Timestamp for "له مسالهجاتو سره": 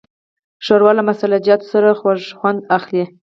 0.97-1.89